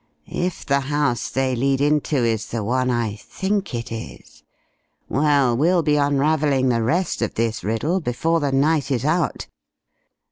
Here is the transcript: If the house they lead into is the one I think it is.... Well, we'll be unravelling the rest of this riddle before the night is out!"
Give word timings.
If 0.25 0.65
the 0.65 0.79
house 0.79 1.29
they 1.29 1.55
lead 1.55 1.79
into 1.79 2.15
is 2.25 2.47
the 2.47 2.63
one 2.63 2.89
I 2.89 3.17
think 3.17 3.75
it 3.75 3.91
is.... 3.91 4.41
Well, 5.07 5.55
we'll 5.55 5.83
be 5.83 5.95
unravelling 5.95 6.69
the 6.69 6.81
rest 6.81 7.21
of 7.21 7.35
this 7.35 7.63
riddle 7.63 7.99
before 7.99 8.39
the 8.39 8.51
night 8.51 8.89
is 8.89 9.05
out!" 9.05 9.45